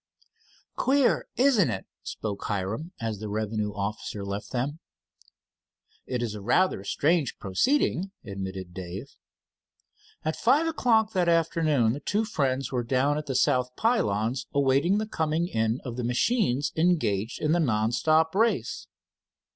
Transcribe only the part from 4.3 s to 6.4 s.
them. "It is